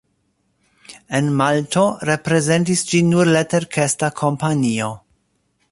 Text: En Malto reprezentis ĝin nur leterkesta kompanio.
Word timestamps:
En 1.17 1.27
Malto 1.41 1.83
reprezentis 2.11 2.83
ĝin 2.93 3.13
nur 3.17 3.31
leterkesta 3.37 4.13
kompanio. 4.23 4.95